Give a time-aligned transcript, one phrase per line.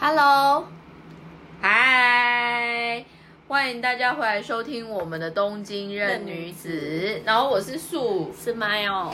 [0.00, 0.64] Hello，
[1.60, 3.04] 嗨，
[3.48, 7.20] 欢迎大家回来收听我们的东京任女子。
[7.24, 9.12] 然后我是素，是麦哦。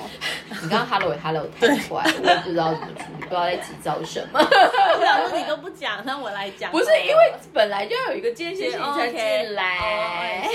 [0.50, 4.38] 你刚刚 Hello Hello 太快，我也不知道怎么处理，不知道在急躁什么。
[4.38, 6.70] 我想说你都不讲，那我来讲。
[6.70, 10.46] 不是因为本来就要有一个间歇性 才进来，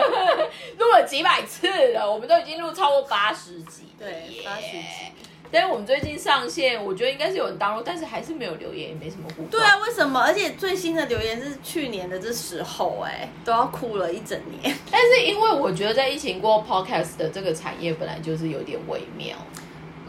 [0.78, 5.12] 录了几百次了，我们都已经录超过八十集，对，八十集。
[5.50, 9.50] 但是我们最近上线，我觉得应该是有人登录，但是还是没有留言，也没什么互动。
[9.50, 10.20] 对啊，为什么？
[10.20, 14.74] 而且最新的留言是去年的这时候，哎，都要哭了一整年。
[14.90, 19.36] 但是因为我觉得在疫情过，Podcast 的这个产业本来就是有点微妙。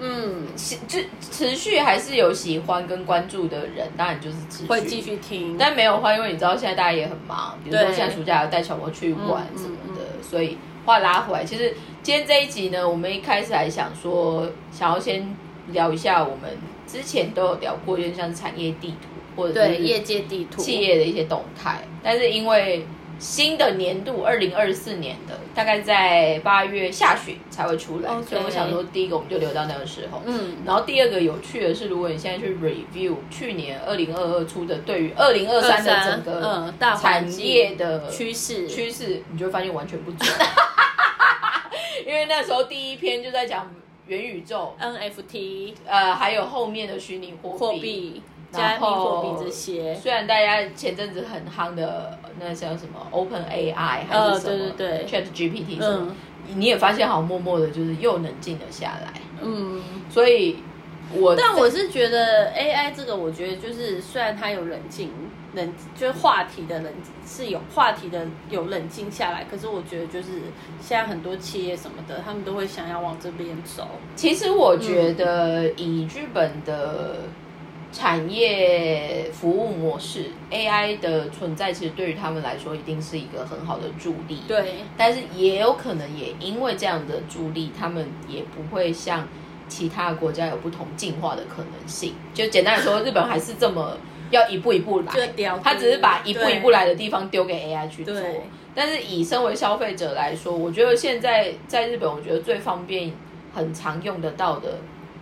[0.01, 0.47] 嗯，
[0.87, 0.99] 就
[1.29, 5.57] 持续还是有喜欢跟关注的人，当然就是持续会继续听。
[5.57, 10.57] 但没有的话，因为你知道现在大家也很忙，比如说现在暑假要带小朋友去玩什么的，所以
[10.89, 11.75] 话拉回来，其实。
[12.01, 15.35] 今天这一集呢，我们一开始还想说，想要先
[15.67, 16.49] 聊一下我们
[16.87, 21.83] 之前都有聊过，有点像产业地图或者是业界地图、企业的一些动态。
[22.01, 22.87] 但是因为
[23.19, 30.23] 新的年度二零二四年的大概在八月下旬才会出来，所以我想说，第一个我们就留到那个时候。
[30.25, 40.27] 嗯，然后第二个有趣的是，如果你现在去 review 去年二零二二出的对于二零二三的整个产业的趋势趋势，你就会发现完全不准。
[42.09, 43.69] 因为那时候第一篇就在讲
[44.07, 49.93] 元宇宙、NFT，呃，还有后面的虚拟货币、加密货币这些。
[49.93, 54.73] 虽然大家前阵子很夯的那叫什么 Open AI 还是什么
[55.07, 56.15] Chat GPT 什么，
[56.55, 59.13] 你也发现好默默的，就是又冷静了下来。
[59.43, 59.79] 嗯，
[60.09, 60.57] 所以
[61.13, 65.11] 我但我是觉得 AI 这个，我觉得就是虽然它有冷静。
[65.55, 66.93] 冷就是话题的冷
[67.25, 70.27] 是有话题的有冷静下来，可是我觉得就是
[70.79, 73.87] 现在很多企业什么的，他们都会想要往这边走。
[74.15, 77.15] 其实我觉得以日本的
[77.91, 84.43] 产业服务模式，AI 的存在其实对于他们来说一定是一个很好的助力。
[84.47, 89.27] 对，但是也有可能也因为这样的助力，他们也不会像
[89.69, 92.15] 其他国家有不同进化的可能性。
[92.33, 93.95] 就简单来说，日本还是这么。
[94.31, 95.11] 要一步一步来，
[95.63, 98.13] 他只是把一步一步来的地方丢给 AI 去做。
[98.75, 103.11] 但是以身为消费者来说，我觉得现在在日本，我觉得最方便、
[103.55, 104.77] 很常用得到的，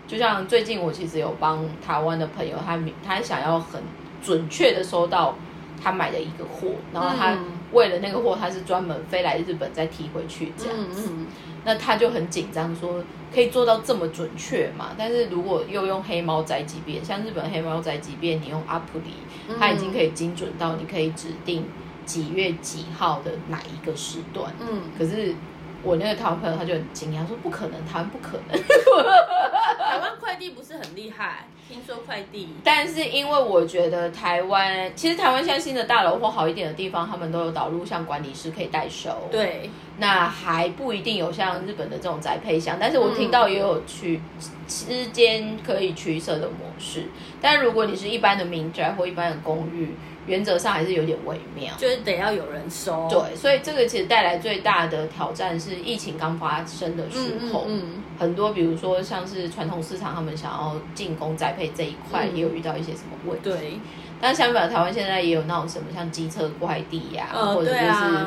[0.10, 3.82] 就像最近我其实有帮台湾的朋友，他他想要很
[4.22, 5.38] 准确的收到
[5.82, 7.38] 他买的一个货，然后他
[7.72, 11.12] 为了那个货，他是专门飞来日本再提回去这样子。
[11.66, 14.92] 那他就很紧张，说可以做到这么准确嘛？
[14.98, 19.14] 但是如果又用黑猫宅急便，像日本黑猫宅急便，你用阿普里，
[19.60, 21.66] 它已经可以精准到你可以指定
[22.06, 24.54] 几月几号的哪一个时段。
[24.62, 25.36] 嗯，可是
[25.88, 28.62] 我那个台湾朋友他就很惊讶，说不可能，台湾不可能。
[28.62, 32.50] 台湾快递不是很厉害，听说快递。
[32.62, 39.30] 但是因为我觉得台湾，其实台湾现在新的大楼或好一点的地方，他们都有导入像管理师可以代收。
[39.32, 39.70] 对。
[40.00, 44.22] 那还不一定有像日本的这种宅配箱，但是我听到也有取
[44.68, 47.08] 之间可以取舍的模式。
[47.42, 49.96] 但如果你是一般的民宅或一般的公寓，
[50.28, 53.08] 原则上还是有点微妙，就是得要有人收。
[53.10, 57.18] 对，所以这个其实带来最大的挑战是疫情刚发生的时
[57.52, 63.50] 候，嗯很多比如说像是传统市场，他们想要进攻栽培这一块，也有遇到一些什么问题。
[63.50, 63.80] 对，
[64.22, 68.26] 但相反，台湾现在也有那种什么像机车快递呀，或者就是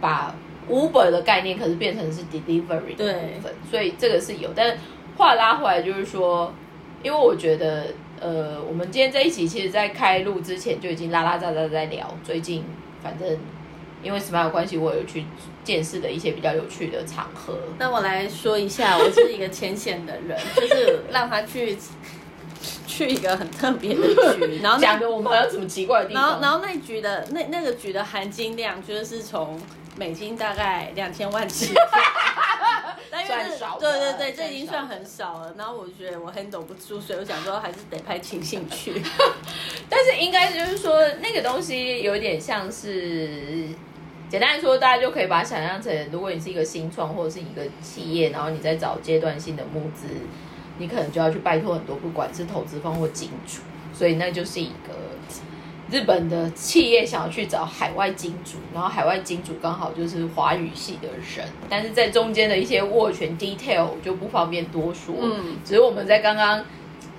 [0.00, 0.34] 把。
[0.70, 4.50] Uber 的概念可是变成是 delivery 的部分，所以这个是有。
[4.54, 4.78] 但
[5.16, 6.54] 话拉回来就是说，
[7.02, 7.88] 因为我觉得，
[8.22, 12.16] 呃，我们今天在一起，其实，在开录之前就已经拉拉杂杂在聊。
[12.22, 12.64] 最近
[13.02, 13.36] 反正
[14.00, 15.24] 因为什么有关系，我有去
[15.64, 17.58] 见识的一些比较有趣的场合。
[17.78, 21.76] 那我来说一下，我是一个浅显的人，就是让他去
[22.86, 24.06] 去一个很特别的
[24.36, 26.22] 局，然后讲的我们有什么奇怪的地方。
[26.22, 29.60] 然后，然后那局的那那个局的含金量，就是从。
[29.94, 31.74] 美金大概两千万起，
[33.32, 33.78] 算少。
[33.78, 35.54] 对对对，这已经算很少了。
[35.56, 39.02] 然后我觉得我 handle 不住，所以我想说还是得拍清兴趣。
[39.88, 43.68] 但是应该就是说，那个东西有点像是，
[44.28, 50.06] 简单来说，大家就可以把它想象成，如果你是一个新创或者是一个企业，然后你在找阶段性的募资，
[50.78, 53.60] 你可能就要去拜托很多，不管是投资方或金主，
[53.92, 55.01] 所以那就是一个。
[55.92, 65.14] 日本的企业想要去找海外金主，然后海外金主刚好就是华语系的人，但是在中间的一些握拳 detail 就不方便多说。
[65.20, 66.64] 嗯，只是我们在刚刚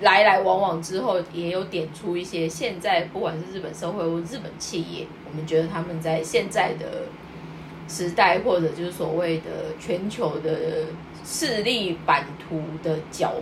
[0.00, 7.04] 来来往往之后，也有点出一些现在不管是日本社会或日本企业，我们觉得他们在现在的
[7.88, 10.86] 时代或者就是所谓的全球的
[11.24, 13.34] 势力版图的角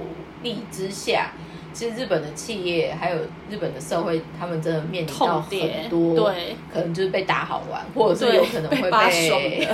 [0.43, 1.33] 力之下。
[1.73, 3.17] 其实日本的企业还有
[3.51, 9.69] 日本的社会，他们真的面临到很多，对，可能就是被打好玩，或者是有可能会被，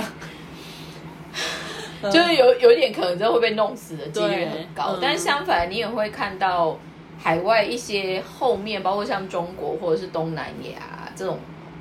[2.09, 4.97] 就是有有一点可能真的会被弄死的几率很高。
[5.01, 6.79] 但是相反，你也会看到
[7.21, 11.37] 海外一些后面，包括像中国或者是东南亚这种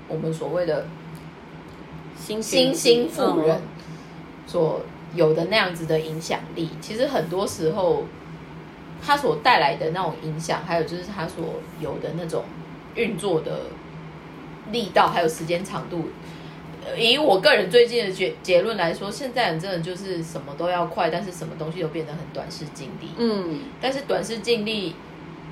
[0.08, 0.86] 我们所谓的
[2.16, 3.60] 新新兴富人
[4.46, 4.80] 所
[5.14, 8.04] 有的那样子的影响力，其实很多时候。
[9.04, 12.44] 它所带来的那种影响，还有就是它所有的那种
[12.94, 13.62] 运作的
[14.70, 16.08] 力道，还有时间长度。
[16.96, 23.10] 以我个人最近的结结论来说，现在人真的就是什么都要快，但是什么东西都变得很短视尽力。
[23.18, 24.94] 嗯，但是短视尽力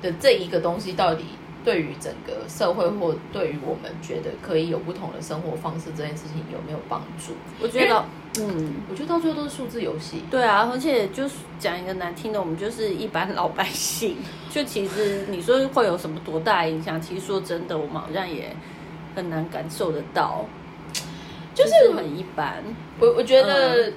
[0.01, 1.25] 的这一个东西，到底
[1.63, 7.33] 对于整个社会或对于我们觉得可以有不同的生活方式这件事情有没有帮助？
[7.61, 8.05] 我觉得。
[8.39, 10.21] 嗯，我觉得到最后都是数字游戏。
[10.29, 14.15] 对啊，而且就是讲一个难听的，我们就是一般老百姓。
[14.51, 17.01] 就其实你说会有什么多大影响？
[17.01, 18.55] 其实说真的，我们好像也
[19.15, 20.45] 很难感受得到，
[21.55, 22.63] 就是很一般。
[22.99, 23.91] 我我觉得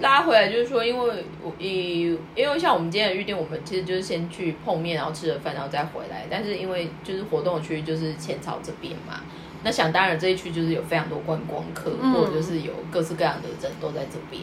[0.00, 6.26] 拉回来就是说，因为我以因为像我们今天的预定，我们其实就是先去碰面，然后吃了饭，然后再回来。
[6.28, 9.20] 但是因为就是活动区就是浅草这边嘛。
[9.62, 14.42] 那想当然，这一区就是有非常多观光客，或者就是有各式各样的人都在这边。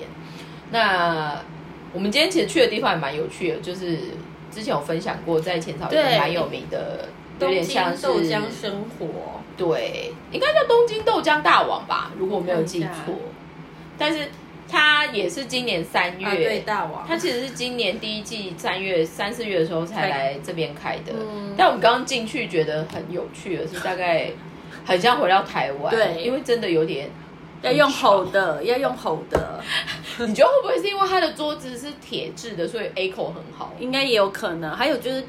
[0.71, 1.39] 那
[1.93, 3.97] 我们今天其实去的地方也蛮有趣的，就是
[4.49, 7.09] 之前有分享过，在浅草一个蛮有名的，
[7.39, 13.13] 有点像是豆浆生活，对，应该叫东京豆浆大王吧，如果没有记错。
[13.97, 14.29] 但是
[14.67, 21.13] 它也是今年三月，对大王，他其实是今年第一季三月三四月的时候才来这边开的。
[21.57, 24.31] 但我们刚刚进去觉得很有趣的是，大概。
[24.83, 27.07] 很像回到台湾，对，因为真的有点
[27.61, 29.63] 要用吼的，要用吼的。
[30.17, 33.75] 你觉得会不会是因为他的桌子是铁质的，所以 A 口很好？
[33.79, 34.75] 应该也有可能。
[34.75, 35.23] 还有就是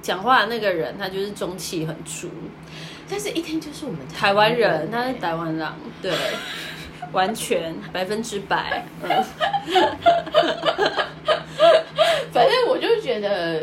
[0.00, 2.30] 讲话的那个人，他就是中气很足，
[3.10, 5.68] 但是一听就是我们台湾人，他是台湾人，
[6.00, 6.10] 对，
[7.14, 8.84] 完全百分之百。
[12.30, 13.62] 反正我就觉得。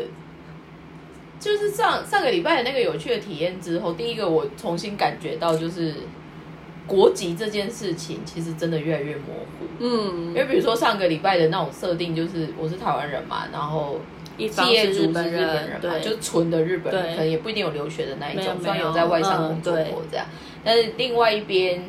[1.38, 5.92] 就是上上个礼拜的那个有趣的体验之后，第一个我重新感觉到，就是
[6.86, 9.66] 国籍这件事情其实真的越来越模糊。
[9.80, 14.00] 嗯，因为比如说上个礼拜的那种设定，就是我是台湾人嘛，然后
[14.38, 20.24] 企业主是日本人嘛，就纯的日本人，可能也不一定有留学的那一种，虽然有在外商工作过这样。
[20.62, 21.82] 但是另外一边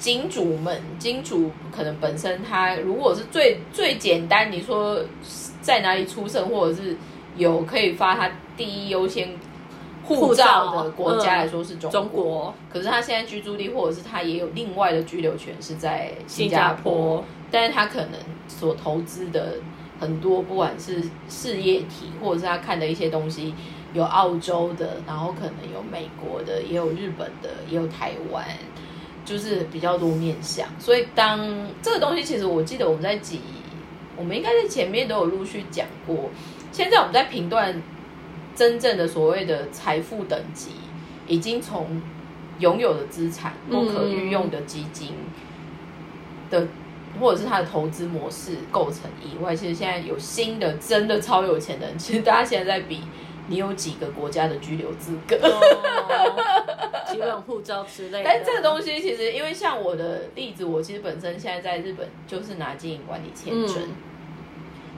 [0.00, 5.00] 金主们，金主可能本身他如果是最最简单，你说
[5.60, 6.96] 在哪里出生，或者是
[7.36, 8.28] 有可以发他。
[8.56, 9.28] 第一优先
[10.04, 18.14] 护照的国家来说是中国，可是他现在居住地或者是他也有另外的居留权是在新加坡，但是他可能
[18.48, 19.54] 所投资的
[19.98, 23.54] 很多不管是事业体或者是他看的一些东西，
[23.94, 28.44] 有澳洲的，然后可能有美国的，也有日本的，也有台湾，
[29.30, 30.66] 就是比较多面向。
[30.78, 31.38] 所以当
[31.80, 33.40] 这个东西，其实我记得我们在几，
[34.16, 36.30] 我们应该在前面都有陆续讲过。
[36.72, 37.80] 现在我们在评断。
[38.52, 40.72] 真正的所谓的财富等级，
[41.26, 42.02] 已经从
[42.58, 45.14] 拥有的资产不可运用的基金
[46.50, 46.66] 的，
[47.18, 53.00] 或者是他的投资模式构成以外，其实现在有新的真的超有钱的人，其实大家现在在比
[53.50, 55.36] 你有几个国家的居留资格，
[57.10, 58.22] 基本护照之类。
[58.24, 63.88] 但这个东西其实，因为像我的例子，我其实本身现在在日本就是拿经营管理签证。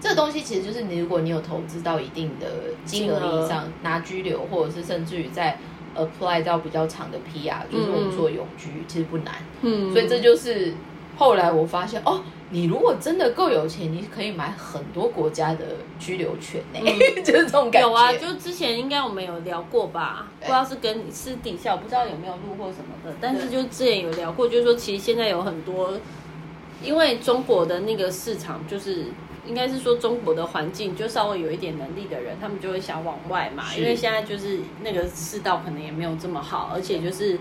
[0.02, 2.47] 这个东西其实就是你，如果你有投资到一定的
[2.85, 5.56] 金额以上，拿居留，或者是甚至于在
[5.97, 9.35] apply 到比较长的 PR，就是我们说永居，其实不难。
[9.62, 10.75] 嗯，所以这就是
[11.16, 15.61] 后来我发现，哦，你如果真的够有钱，你可以买很多国家的
[15.99, 16.81] 居留权呢，
[17.23, 17.88] 就是这种感觉。
[17.88, 20.28] 有啊，就之前应该我们有聊过吧？
[20.40, 25.92] 不知道是跟私底下，我不知道有没有录或什么的，但是就之前有聊过，就是说其实现在有很多，
[26.83, 29.07] 因为中国的那个市场就是。
[29.45, 37.37] 应该是说中国的环境就稍微有一点能力的人，他们就会想往外嘛，因为现在就是那个世道可能也没有这么好，而且就是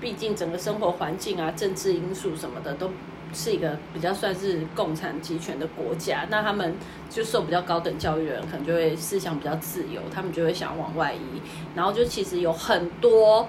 [0.00, 2.90] 毕竟整个生活环境啊、政治因素什么的都
[3.32, 6.74] 是一个比较算是共产集权的国家，那他们
[7.08, 11.40] 就受比较高等教育的人可能就会思想比较自由，他们就会想往外移，
[11.74, 13.48] 然后就其实有很多。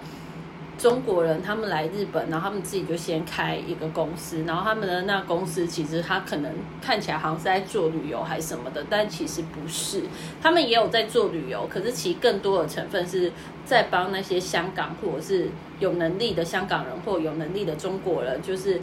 [0.77, 10.01] 中国人他们来日本，然后他们自己就先开一个公司，然后他们的那公司其实他可能看起来好像是在做旅游还是什么的，但其实不是，
[10.41, 13.31] 他们也有在做旅游，可是其实更多的成分是
[13.63, 15.49] 在帮那些香港或者是
[15.81, 18.79] 有能力的香港人或有能力的中国人，就是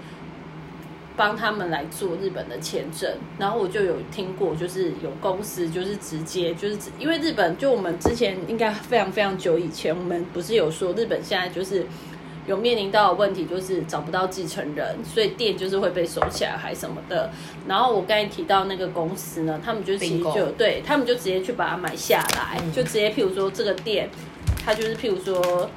[1.17, 11.87] 帮他们来做日本的签证，然后我就有听过，就是有公司就是直接就是因为日本就我们之前应该非常非常久以前，我们不是有说日本现在就是
[12.47, 17.31] 有面临到的问题，就是找不到继承人，所以店就是会被收起来还什么的。
[17.67, 24.09] 然后我刚才提到那个公司呢，他们就其实就对他们就直接去把它买下来，就直接譬如说这个店，
[24.64, 25.69] 他就是譬如说。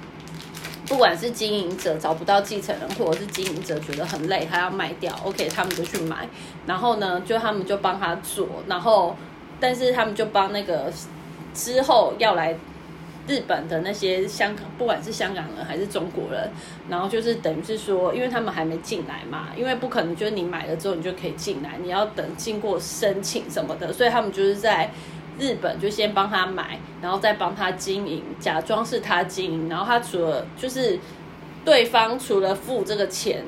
[0.92, 6.28] 不管是经营者找不到继承人，或者是经营者觉得很累，他要卖掉，OK，他们就去买。
[6.68, 8.46] 然后呢，就他们就帮他做。
[8.68, 9.16] 然后，
[9.58, 10.92] 但是他们就帮那个
[11.54, 12.58] 之后要来
[13.26, 16.52] 日本的那些香港，不管是香港人还是中国人，
[16.90, 24.92] 然后就是等于是说，因为他们还没进来嘛，因为不可能就是你买了之后你就可以进来，你要等经过申请什么的，所以他们就是在。
[25.42, 31.00] 日本就先帮他买，然后再帮他经营，假装是他经营，然后他除了就是
[31.66, 33.44] 对方除了付这个钱，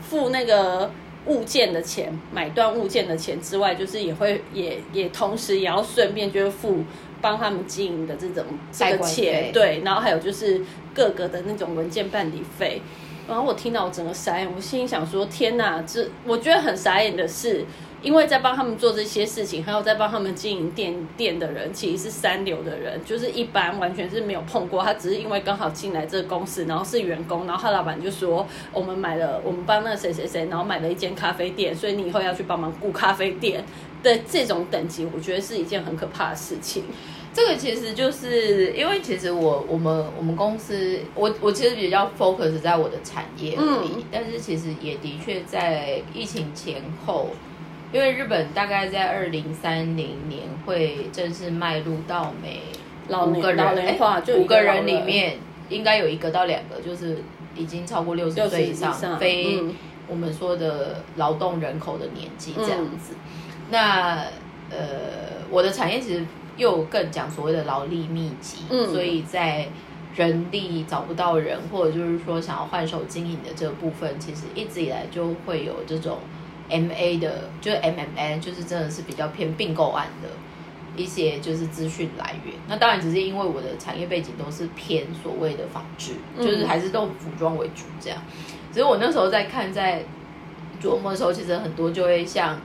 [0.00, 0.90] 付那个
[1.26, 6.82] 物件的钱，买断物件的钱之外，就是也会也也同时也要顺便就是付
[7.20, 10.62] 帮他们经营的这种这个钱，对，然后还有就是
[10.94, 12.80] 各个的那种文件办理费，
[13.28, 17.66] 然后我听到我整个傻眼，我心里想说天哪，这我觉得很傻眼的是。
[18.02, 24.82] 因为在帮他们做这些事情，还有在帮他们经营店店的人，其实是三流的人，就是一般完全是没有碰过。
[24.82, 33.64] 他只是因为刚好进来这个公司，然后是员工，然后他老板就说：“我们买了，我们帮那个谁谁谁，然后买了一间咖啡店，所以你以后要去帮忙雇咖啡店。”
[34.02, 36.84] 的这种等级，我觉得是一件很可怕的事情。
[37.34, 47.30] 这个其实就是因为，其实我我们我们公司，我我其实比较 focus 在我的产业而已，但是其实也的确在疫情前后。
[47.92, 52.60] 因为日本大概在二零三零年会正式迈入到每
[53.08, 53.96] 五个人，
[54.36, 55.36] 五个人里面
[55.68, 57.18] 应该有一个到两个就是
[57.54, 59.62] 已经超过六十岁以上，非
[60.08, 63.14] 我们说的劳动人口的年纪这样子。
[63.70, 64.24] 那
[64.70, 66.26] 呃，我的产业其实
[66.56, 69.68] 又更讲所谓的劳力密集，所以在
[70.16, 76.18] 人力找不到人，或者就是说想要换手经营的这个部分，其实一直以来就会有这种。
[76.68, 80.28] M A 的，就是 M M A，就是真的是比较偏并购案的
[80.96, 82.54] 一些就是资讯来源。
[82.68, 88.18] 那当然只是因为我的产业背景都是偏所谓的纺织，就是还是都服装为主这样。
[88.72, 90.04] 只是我那时候在看在
[90.82, 92.60] 琢磨的时候，其实很多就会像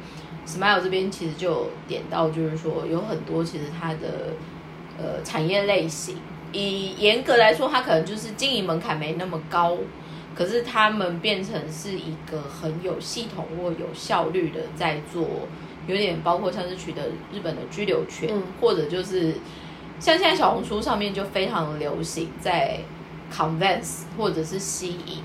[0.45, 4.33] Smile 这边其实就点到，就是说有很多其实它的
[4.97, 6.17] 呃产业类型，
[6.51, 9.77] 以严格来说，它可能就是经营门槛没那么高。
[10.35, 15.27] 可是他们变成是一个很有系统或有效率的在做，
[15.87, 19.33] 有点包括像是取得日本的居留权，或者就是
[19.99, 22.79] 像现在小红书上面就非常流行在
[23.31, 25.23] convince 或者是吸引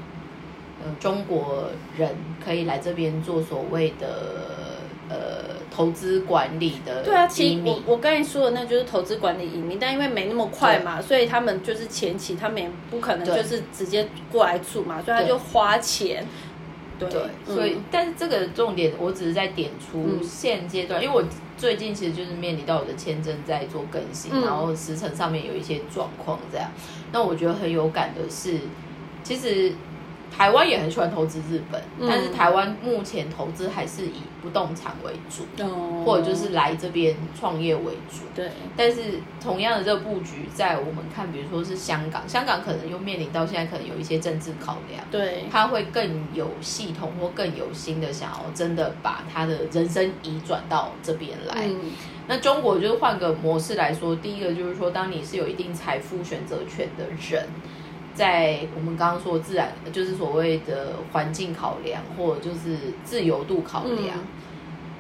[0.85, 4.66] 呃中国人可以来这边做所谓的。
[5.09, 16.27] 呃，投资管理的对啊，其实我我刚才说的那就是投资管理移民，但因为没那么快嘛，所以他们就是前期他们也不可能就是直接过来住嘛，所以他就花钱。
[16.99, 17.09] 对，
[17.45, 21.23] 所以但是这个重点，我只是在点出现阶段，因为我
[21.57, 26.69] 最近其实就是面临到我的签证在做更新，然后时程上面有一些状况这样。
[27.13, 28.59] 那我觉得很有感的是，
[29.23, 29.73] 其实。
[30.37, 35.47] 台湾也很喜欢投资日本，但是台湾目前投资还是以不动产为主，
[36.05, 38.25] 或者就是来这边创业为主。
[38.35, 39.01] 对，但是
[39.41, 51.67] 同样的这个布局，在我们看，比如说是香港，香港可能又面临到现在可能有一些政治考量，对，他会更有系统或更有心的想要真的把他的人生移转到这边来。
[52.29, 57.49] 那中国就是换个模式来说，第一个就是说，当你是有一定财富选择权的人。
[58.17, 64.19] 在我们刚刚说自然，就是所谓的环境考量，或者就是自由度考量，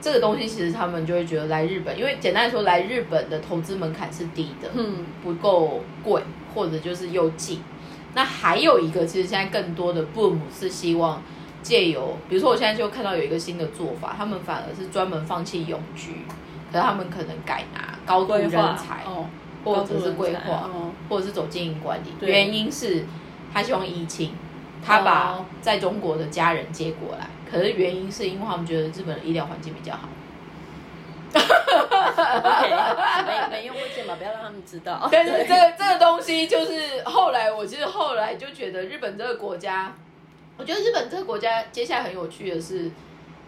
[0.02, 6.22] 这个东西其实他们就会觉得来日本，因为简单来说，来日本的投资门槛是低的，嗯，不够贵，
[6.54, 7.60] 或者就是又近。
[8.14, 11.22] 那还有一个，其实现在更多的 boom 是希望
[11.62, 16.12] 借由，比如说我现在就看到有一个新的做法，他们反而是专门放弃永居，
[16.70, 19.04] 可是他们可能改拿高度人才。
[19.66, 20.70] 或者是规划，
[21.08, 23.04] 或者是走经营管理，原因是
[23.52, 24.30] 他希望疫情，
[24.80, 30.08] 他把在中国的家人接过来，可是原因是因为他们觉得日本的医疗环境比较好。
[33.26, 35.08] 没没用过剑嘛，不要让他们知道。
[35.10, 39.92] 但是这个这个东西就是后来，我其实后来就觉得日本这个国家，
[40.56, 42.90] 我觉得日本这个国家接下来很有趣的是。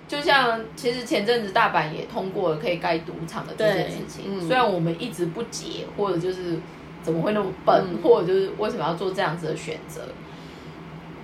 [0.09, 6.59] 就像其实前阵子大阪也通过了可以盖赌场的这件事情，虽然我们一直不解，或者就是
[7.03, 10.01] 怎么会那么笨，或者就是为什么要做这样子的选择。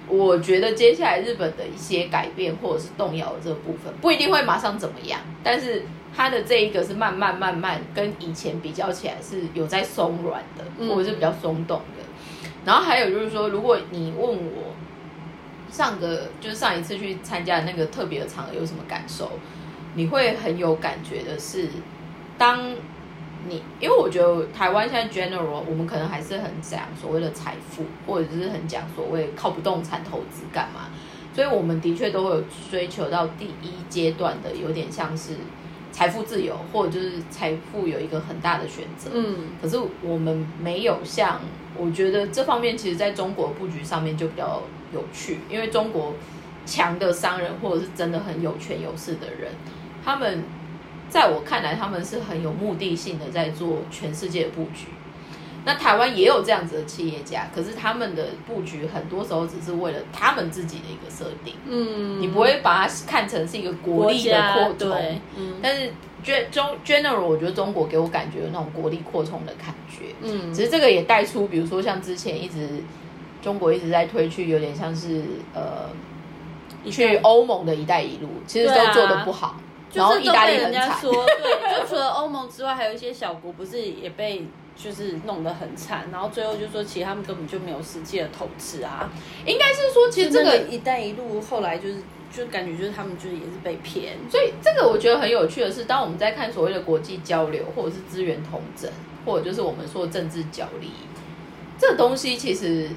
[0.06, 5.82] 我觉得接下来日本的一些改变或者是动摇的这个部分，不一定会马上怎么样，但是
[6.14, 12.04] 它的这一个是慢慢慢慢跟以前比较起来是有在松软的，或者是比较松动的。
[12.66, 14.74] 然后还有就是说，如果你问我
[15.74, 19.28] 上个就是上一次去参加那个特别的场合有什么感受，
[19.96, 21.68] 你会很有感觉的是，
[22.38, 22.72] 当
[23.48, 30.90] 你因为我觉得台湾现在 general 我们可能还是很讲所谓的财富，或者是很讲所谓靠不动产投资干嘛，
[31.34, 35.32] 所以我们的确都会有追求到第一阶段的，有点像是
[35.90, 39.10] 财富自由，或者就是财富有一个很大的选择。
[39.12, 41.40] 嗯，可是我们没有像。
[41.76, 44.62] 我觉得这方面其实在中国布局上面就比较
[44.94, 46.14] 有趣，因为中国
[46.64, 49.52] 强的商人或者是真的很有权有势的人，
[50.02, 50.44] 他们
[51.10, 54.86] 在我看来他们是很有目的性的在做全世界的布局。
[55.66, 61.54] 那台湾也有这样子的企业家，可是他们的布局很多时候只是为了他们自己的一个设定。
[61.66, 65.20] 嗯，你不会把它看成是一个国力的扩充。
[65.36, 65.90] 嗯，但是。
[66.50, 70.06] 中 general，我觉得中国给我感觉有那种国力扩充的感觉。
[70.22, 72.82] 嗯，只是这个也带出，比如说像之前一直
[73.44, 75.22] 中国一直在推去，有点像是
[75.52, 75.90] 呃，
[76.90, 79.56] 去欧盟的一带一路，其实都做的不好。
[79.92, 80.98] 然后意大利很惨。
[81.02, 89.12] 对，就除了欧盟之外，还有一些小国不是也被就是弄得很惨，然后最后就说其实他们根本就没有实际的投资啊。
[89.44, 91.96] 应该是说，其实这个一带一路后来就是。
[92.34, 98.90] 就感觉就是他们就是也是被骗，所以这个我觉得很有趣的是，当我们在看所谓的国际交流，或者是资源同整，
[99.24, 100.90] 或者就是我们说政治角力，
[101.78, 102.90] 这个东西其实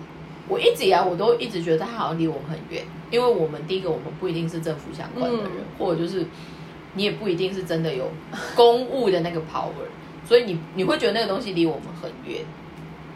[0.48, 6.26] 我一直以来我都一直觉得他好像离我们很远，因为我们第一个我们不一定是政府相关的人，或者就是
[6.94, 8.10] 你也不一定是真的有
[8.56, 9.88] 公务的那个 power，
[10.26, 12.42] 所以你你会觉得那个东西离我们很远。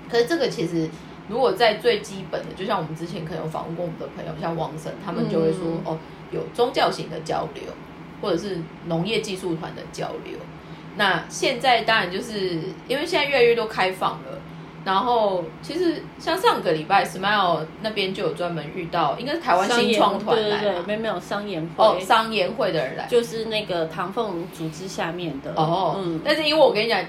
[0.10, 0.90] 可是这个其实。
[1.30, 5.98] 如果在最基本的，就像我们之前可能有访问过我们的朋友，像王神，他们就会说哦，
[6.30, 7.64] 有宗教型的交流，
[8.22, 8.58] 或者是
[8.88, 10.34] 农业技术团的交流。
[10.98, 14.42] 那现在当然就是因为现在越来越多开放了，
[14.84, 21.84] 然后其实像上个礼拜，Smile 那边就有专门遇到，应该是台湾新创团来，对对对，没有商研会。
[21.84, 25.54] 哦，商研会的人来，就是那个唐凤组织下面的。
[25.56, 27.04] 哦，嗯，但是因为我跟你讲，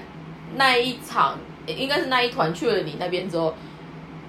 [0.55, 3.53] 那一场应该是那一团去了你那边之后。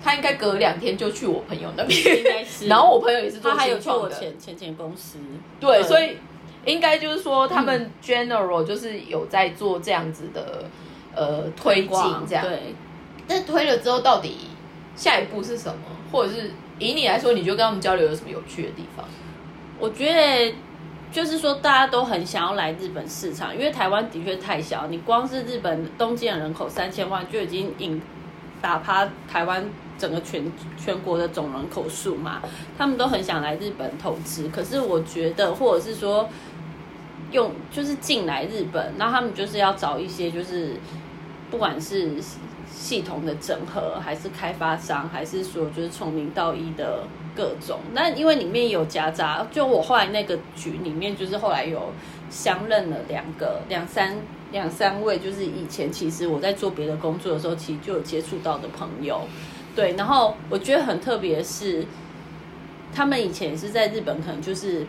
[0.03, 2.67] 他应该隔两天就去我朋友那边，应该是。
[2.69, 4.11] 然后我朋友也是做新创的。
[4.11, 5.17] 前前前公司，
[5.59, 6.19] 对，所以
[6.67, 10.65] 应该就是说他们 general 就是有在做这样子的
[11.15, 12.45] 呃推进，这样。
[12.45, 12.75] 对。
[13.27, 14.49] 但推了之后，到底
[14.95, 15.81] 下一步是什么？
[16.11, 19.05] 或者是以你来说，你觉得跟他们交流有什么有趣的地方？
[19.79, 20.55] 我觉得
[21.13, 28.01] 就是说大家都很想要来日本市场，因为台湾的确太小，你光是日本东京的人口三千万就已经引
[28.61, 29.65] 打趴台湾。
[29.97, 30.43] 整个全
[30.77, 32.43] 全国的总人口数嘛，
[32.77, 34.49] 他们都很想来日本投资。
[34.49, 36.29] 可是我觉得，或者是说，
[37.31, 40.75] 用就是进来日本，那他们就是要找一些，就是
[41.49, 42.11] 不管是
[42.85, 47.81] 系统的整合，还是开发商，还是说就是从零到一的各种。
[47.95, 51.95] 那因为里面有夹杂，就我后来那个局里面，就是后来有
[52.29, 54.19] 相认了两个、两三、
[54.53, 59.23] 两三位，就是以前其实我在做别的工作的时候，其实就有接触到的朋友。
[59.75, 61.87] 对，然后我觉得很特别是，
[62.95, 64.87] 他们以前也是在日本，可能就是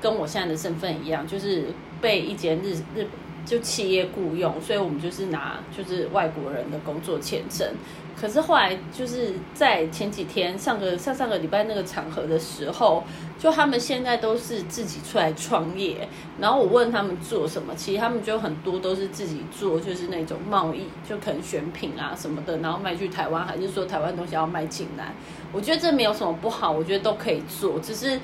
[0.00, 1.64] 跟我现在的身份一样，就是
[2.00, 3.04] 被一间日日
[3.44, 7.68] 就企业雇佣，所以我们就是拿就是外国人的工作签证。
[8.14, 13.02] 可是后来就是在前几天上个上上个礼拜那个场合的时候，
[13.38, 16.06] 就他们现在都是自己出来创业。
[16.38, 25.14] 然后我问他们做什么，其实他们就很多都是自己做，就是那种贸易，就可能选品啊什么的，然后卖去台湾，还是说台湾东西要卖进来。
[25.50, 28.20] 我觉得这没有什么不好，我觉得都可以做，只是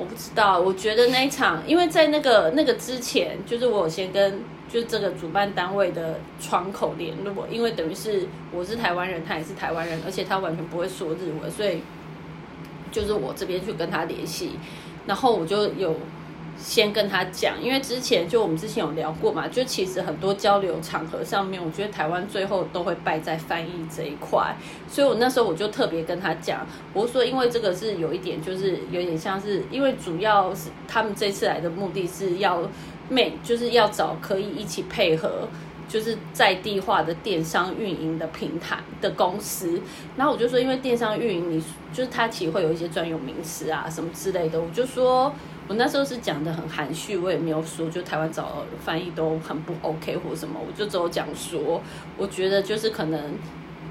[0.00, 0.58] 我不知道。
[0.58, 4.42] 我觉得那一场，因为在那个那个之前，就是我先跟。
[4.72, 11.82] 就这个主办单位的窗口联络，因为等于是我是台湾人，他也是台湾人，而且他完全不会说日文，所以
[12.92, 14.52] 就是我这边去跟他联系，
[15.08, 15.96] 然后我就有
[16.60, 24.54] 先跟他讲，因为之前就我们之前有聊过嘛，就其实很多交流场合上面，我觉得台湾最后都会败在翻译这一块，
[24.88, 32.62] 所以我那时候我就特别跟他讲，我说因为这个是有一点，就是有点像是，因为主要是他们这次来的目的是要。
[33.12, 35.48] 美就是要找可以一起配合，
[35.88, 39.82] 就是在地化的电商运营的平台的公司。
[40.16, 41.60] 然后我就说，因为电商运营，你
[41.92, 44.60] 就是它其实会有一些专有名词啊什么之类的。
[44.60, 45.34] 我就说
[45.70, 50.58] 我那时候是讲的很含蓄，我也没有说就台湾找翻译都很不 OK 或什么。
[50.58, 51.80] 我就只有讲说，
[52.18, 53.34] 我觉得就是可能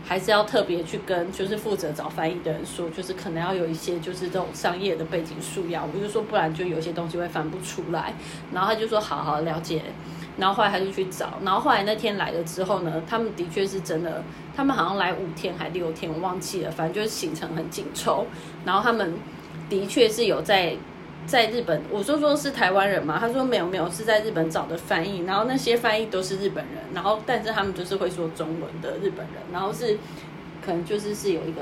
[0.03, 8.13] 还是要特别去跟就是负责找翻译的人说，就是可能要有一些就是这种商业的背景素养，我就说不然就有些东西会翻不出来。
[8.51, 9.81] 然后他就说好好了解。
[10.37, 14.21] 然后后来他就去找，然后后来那天来了之后呢，他们的确是真的，
[14.53, 18.25] 他们好像来五天还六天，我忘记了，反正就是行程很紧凑。
[18.65, 19.13] 然后他们
[19.69, 20.75] 的确是有在
[21.29, 29.97] 在日本，我说说是台湾人嘛，他说没有没有，是在日本找的翻译，然后那些翻译都是日本人，然后但是他们就是会说中文的日本人，然后是
[30.65, 31.61] 可能就是是有一个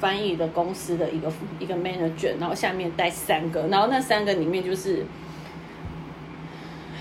[0.00, 5.04] 翻译的公司的一个一个 manager，然后下面带三个，然后那三个里面就是。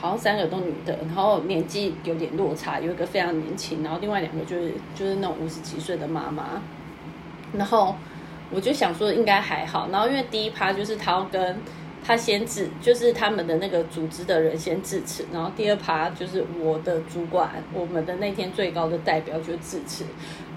[0.01, 6.61] 好像三个都女的，然后年纪有点落差，有一个非常年轻，然后另外两个就是就是那种五十几岁的妈妈。
[7.53, 7.95] 然后
[8.51, 11.55] 我就想说应该还好，然后因为第一趴就是他要跟
[12.03, 20.05] 他先致，就是他们的那个组织的人先致辞，然后第二趴就是我的主管，我们的那天最高的代表就致辞，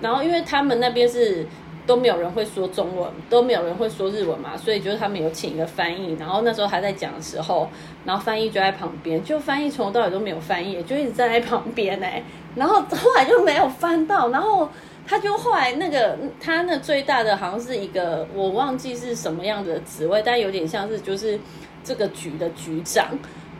[0.00, 1.46] 然后因为他们那边是。
[1.87, 7.70] 都没有人会说中文，都没有人会说日文嘛，所以就是他们有请一个翻译，然后那时候他在讲的时候，
[8.04, 12.24] 然后翻译就在旁边，就翻译从头到尾都没有翻译，就一直站在旁边哎，
[12.56, 14.68] 然后后来就没有翻到，然后
[15.07, 21.38] 他就后来那个他那最大的好像是一个我忘记是什么样的职位，但有点像是就是
[21.85, 23.07] 这个局的局长，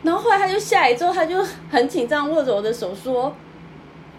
[0.03, 3.33] 然后后来他就下来之后，他就很紧张握着我的手说，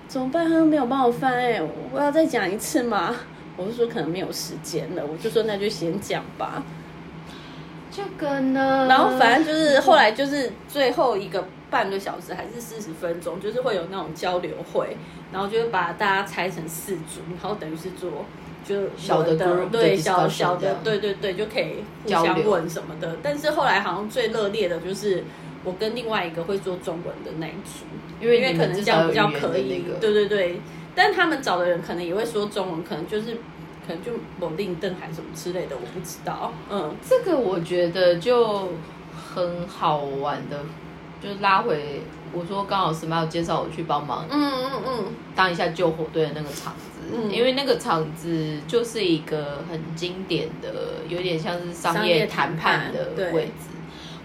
[0.07, 0.49] 怎么办？
[0.49, 1.61] 他都没有帮我翻哎，
[1.93, 3.15] 我要再讲一次吗？
[3.57, 6.63] 我就说可能没有时间了，我就说那就先讲吧。
[7.91, 14.97] 这个呢，然后反正就是后来就是最后一个半个小时还是四十分钟，就是会有那种交流会，
[15.33, 18.25] 然后就会把大家拆成四组，然后等于是做
[18.65, 19.37] 就小的
[19.71, 23.17] 对小小的对对对，就可以互相问什么的。
[23.23, 25.25] 但是后来好像最热烈的就是
[25.65, 27.85] 我跟另外一个会做中文的那一组，
[28.21, 30.61] 因为因为可能这样比较可以，对对对。
[30.95, 33.35] 但他们找的人可能也会说中文，可能就是
[33.87, 36.53] 可能就某令邓还什么之类的，我不知道。
[36.69, 38.71] 嗯，这个我觉得就
[39.15, 40.59] 很好玩的，
[41.23, 42.01] 就拉回
[42.33, 45.05] 我说刚好 Smile 介绍我去帮忙，嗯嗯嗯，
[45.35, 53.71] 当一下救火队的那个场子，因为那个场子就是一个很经典的，有点像是商业谈判的位置。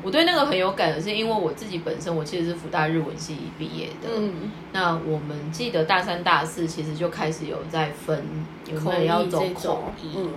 [0.04, 4.10] 我对那个很有感的是，因为我自己本身我其实是福大日文系毕业的。
[4.14, 8.22] 嗯，那我们记得大三、大四其实就开始有在分
[8.70, 10.12] 有没有要走口译。
[10.18, 10.30] 嗯，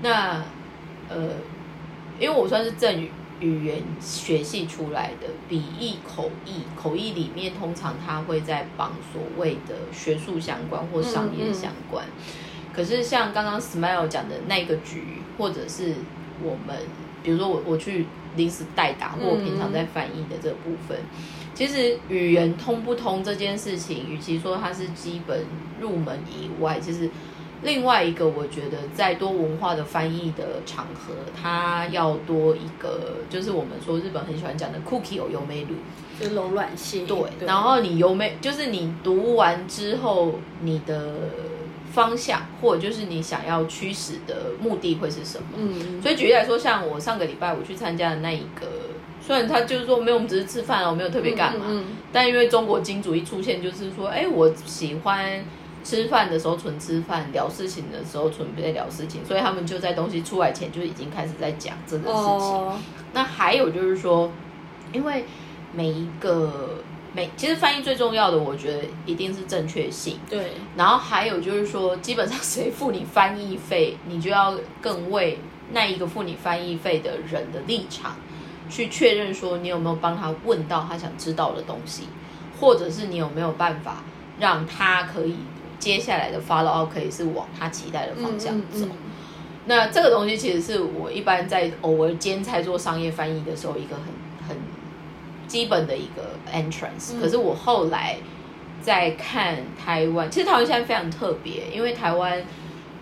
[0.00, 0.40] 那
[1.08, 1.28] 呃，
[2.20, 3.10] 因为我算是正语
[3.40, 12.04] 语言学系出来的，笔译口译，口译里面通常他会在绑所谓的学术相关或商业相关。
[12.72, 15.94] 可是像刚刚 Smile 讲的那个局，或者是
[16.42, 16.76] 我们，
[17.22, 18.06] 比如说我我去。
[18.36, 20.96] 临时代打或我平常在翻译的这部分，
[21.52, 25.44] 其实语言通不通这件事情，与其说它是基本
[25.80, 27.10] 入门以外，其实
[27.62, 35.74] 另外一个我觉得在多文化的翻译的场合，它要多一个，就是我们说日本很喜欢讲的 cookie 有优美乳，
[36.20, 37.06] 就柔软性。
[37.06, 41.14] 对，然后你优美，就是你读完之后你的。
[41.92, 45.44] 方向，或者就是你想要驱使的目的会是什么？
[45.56, 48.68] 嗯，所以举例来说，像我上个礼拜我去参加的那一个，
[49.20, 51.64] 虽然他就是说没有，我们只是吃饭哦，没有特别干嘛。
[51.66, 55.44] 嗯，但因为中国金主一出现，就是说，哎，我喜欢
[55.84, 62.82] 吃饭的时候纯吃饭，聊事情的时候纯在聊事情，所以他们就在东西出来前就已经开始在讲这个事情。
[63.12, 64.30] 那还有就是说，
[64.92, 65.24] 因为
[65.72, 66.82] 每一个。
[67.12, 70.16] 每其实翻译最重要的，我觉得一定是正确性。
[70.28, 75.36] 对，然后还有就是说，基本上谁付你翻译费，你就要更为
[75.72, 78.14] 那一个付你翻译费的人的立场
[78.68, 82.04] 去确认，说你有没有帮他问到他想知道的东西，
[82.60, 84.04] 或者是你有没有办法
[84.38, 85.34] 让他可以
[85.80, 88.86] 接下来的 follow up 可以是往他期待的方向走。
[89.66, 94.04] 那这个东西其实是我一般在偶尔兼差做商业翻译的时候一个很
[94.48, 94.56] 很。
[95.46, 98.16] 基本的一个 entrance，可是我后来
[98.80, 102.40] 在看台湾，其实台湾现在非常特别，因为台湾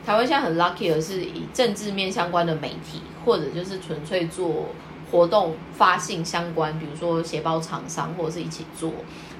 [0.03, 4.69] 台湾现在很 lucky 的是以政治面相关的媒体，或者就是纯粹做
[5.11, 8.91] 活动发信相关，比如说写包厂商或者是一起做，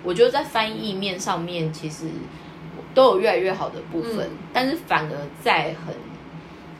[0.05, 2.05] 我觉得在翻译面上面其实
[2.95, 5.95] 都有越来越好的部分，但是反而在很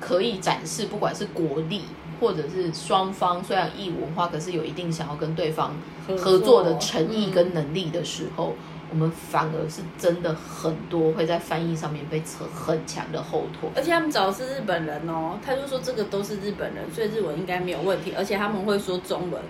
[0.01, 1.83] 可以展示，不管是国力。
[2.21, 5.73] 或者是双方虽然异文化，可是有一定想要跟对方
[6.17, 8.57] 合作的诚意跟能力的时候，
[8.91, 13.69] 我们反而是真的很多会在翻译上面被扯很强的后腿。
[13.77, 18.13] 而且他们找的是日本人哦，他就说这个都是日本人，所以日文应该没有问题。
[18.17, 19.43] 而且他们会说中文，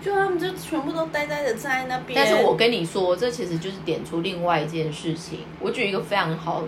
[0.00, 2.16] 就他们就全部都呆呆的站在那边。
[2.16, 5.40] 但是我跟你说，这其实就是点出另外一件事情。
[5.60, 6.64] 我举一个非常好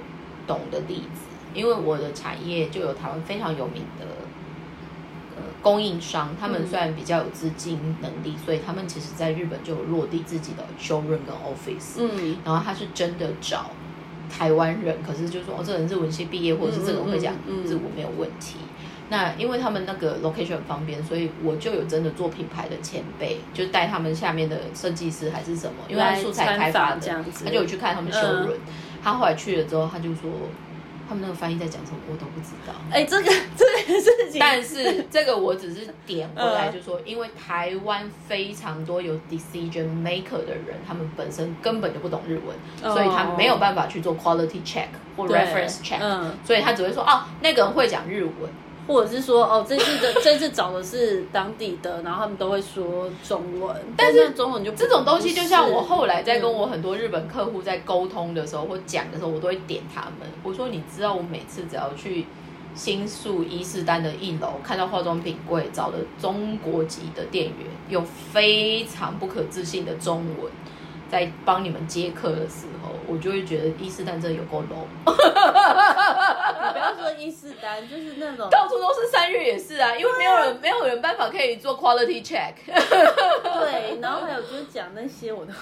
[0.47, 1.23] 懂的例子。
[1.55, 4.05] 因为我的产业就有台湾非常有名的
[5.39, 11.99] 呃供应商，他们虽然比较有资金能力，所以他们其实在日本就有落地自己的 showroom 跟 office。
[11.99, 13.71] 嗯，然后他是真的找
[14.29, 17.33] 台湾人，可是就说哦，这个人日文系毕业，或者是这个人会讲
[17.65, 18.59] 日文没有问题。
[19.11, 28.59] 那因为他们那个 location 很方便，所以我就有真的做品牌的前辈，就带他们下面的设计师还是什么，因为素材开发的，他就有去看他们修润。
[29.03, 30.31] 他后来去了之后，他就说
[31.09, 32.75] 他们那个翻译在讲什么，我都不知道。
[32.93, 46.01] 哎，这个 这件事情，但是这个我只是点回来就说，因为台湾非常多有 decision maker 的人，他们本身根本就不懂日文，所以他没有办法去做 quality check 或 reference check，
[46.45, 48.51] 所以他只会说哦，那个人会讲日文。
[48.89, 60.29] 或者是说，哦，这次的 这次找的是当地的，然后他们都会说中文，但是中文就这种东西，就像我后来在跟我很多日本客户在沟通的时候或讲的时候，我都会点他们。
[60.43, 62.25] 我说，你知道我每次只要去
[62.75, 70.51] 新宿伊势丹的一楼看到化妆品柜，找的中国籍的店员用非常不可置信的中文。
[71.11, 74.87] 在帮你们接客的时候，我就会觉得伊斯丹真的有够 low。
[75.07, 75.13] 你
[76.73, 82.55] 不要说伊斯丹，就是那种到处都是三月也是啊，因为没有人没有人办法可以做 quality check。
[82.67, 85.53] 对，然后还有就是讲那些我都。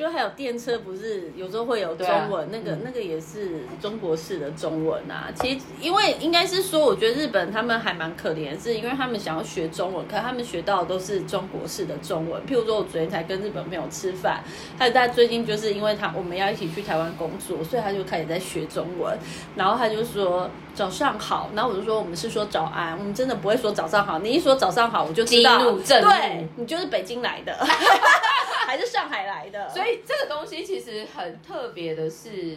[0.00, 5.28] 就还有电车，不是有时候会有中文，那个那个也是中国式的中文啊。
[5.34, 12.40] 其实因为应该是说，我觉得日本他们还蛮可怜，是因为他们想要学中文，可他们学到的都是中国式的中文。
[12.46, 14.42] 譬如说，我昨天才跟日本朋友吃饭，
[14.78, 19.14] 还有他最近就是因为他我们要一起去台湾工作，所以他就开始在学中文。
[19.54, 24.18] 然后他就说早上好，然后我就说我们是说早安，我们真的不会说早上好。
[24.20, 27.54] 你一说早上好，我就知道，对你就是北京来的。
[28.66, 32.56] 还是上海来的，所以这个东西其实很特别的是，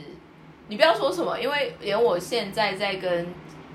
[0.67, 3.27] 你不要说什么，因为连我现在在跟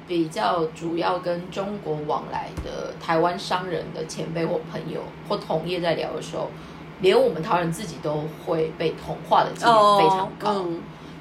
[0.07, 6.51] 比较主要跟中国往来的台湾商人的前辈或朋友或同业在聊的时候，
[7.01, 10.65] 连我们台湾人自己都会被同化的几率非常高。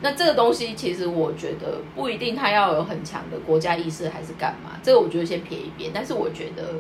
[0.02, 5.92] 那这个东西其实我觉得不一定他要有很强的国家意识还是干嘛，这个我觉得先撇一边。
[5.94, 6.76] 但是我觉得，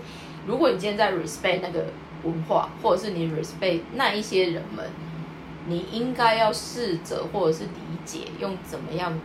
[0.45, 1.85] 如果你今天在 respect 那个。
[2.23, 4.83] 文化，或者是你 respect 那一些人们，
[5.67, 9.19] 你应该要试着或者是理解，用怎么样，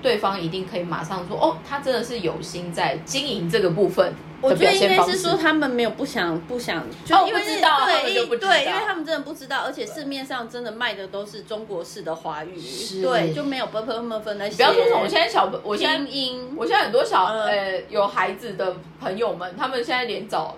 [0.00, 4.14] 对方一定可以马上说，哦，他真的是有心在经营这个部分。
[4.40, 8.02] 我觉得应该是说他们没有不想不想，就因为知道对
[8.38, 12.60] 对，因为他们真的不知道，而且市面上真的卖的都是中国式的华语，
[13.02, 14.56] 对，就没有分分分那些。
[14.56, 16.12] 不要说什么，我现在小，我现在
[16.56, 20.56] 我现在很多小呃有孩子的朋友们，他们现在连找。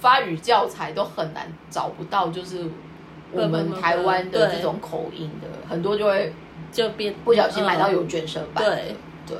[0.00, 2.70] 发语教材都很难找不到，就是
[3.32, 6.32] 我们台湾的这种口音的，很多就会
[6.72, 8.64] 就变不小心买到有卷舌版。
[8.64, 8.94] 对
[9.26, 9.36] 对，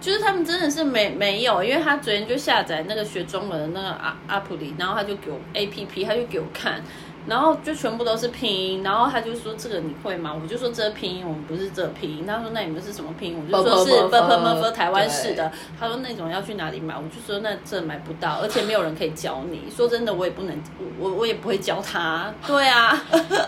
[0.00, 6.82] 就是他们真的是没没有，因为他昨天就下载那个学中文的那个阿阿普里，然后他就给我 A P P，他就给我看。
[7.26, 10.32] 然后就全部都是拼音，然后他就说这个你会吗？
[10.40, 12.24] 我就说这拼音我们不是这拼音。
[12.26, 13.48] 他说那你们是什么拼音？
[13.50, 15.50] 我就说是 b p m f 台湾式的。
[15.78, 16.94] 他说那种要去哪里买？
[16.94, 19.68] 我就说那这买不到，而且没有人可以教你。
[19.68, 20.62] 说真的，我也不能，
[21.00, 22.32] 我我也不会教他。
[22.46, 22.96] 对啊，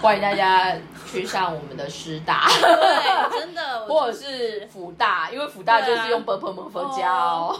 [0.03, 0.75] 欢迎大家
[1.07, 2.49] 去上我们的师大。
[2.49, 7.57] 对，真的， 或者是福大，因为福大就是用 b p m f 教。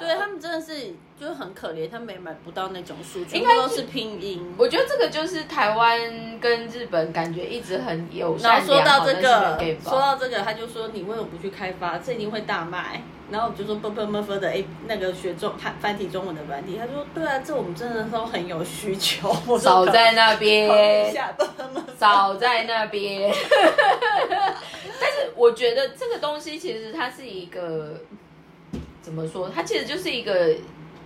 [0.00, 0.94] 对他们真的是。
[1.18, 4.54] 就是很可怜，他们也买不到那种书，全部都是拼音。
[4.56, 8.52] 我觉得这个就是台湾跟日本感觉一直很友善。
[8.52, 11.98] 然后说到这个，说到这个，他就说你为什么不去开发？
[11.98, 13.02] 这一定会大卖。
[13.30, 19.34] 然后我就说啵啵啵啵的 A 那个学中繁繁体中文的繁体，他说对啊，这我们真的都很有需求。
[19.58, 21.12] 少在那边，
[21.98, 23.34] 少在那边。
[25.00, 28.00] 但是我觉得这个东西其实它是一个
[29.02, 29.50] 怎么说？
[29.52, 30.54] 它其实就是一个。